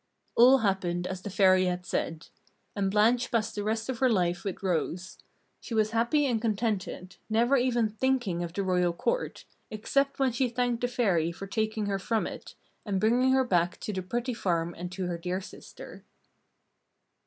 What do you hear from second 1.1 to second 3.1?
the Fairy had said. And